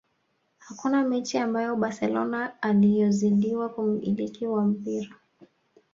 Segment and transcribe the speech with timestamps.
[0.57, 5.09] hakuna mechi ambayo barcelona aliyozidiwa umiliki wa mpira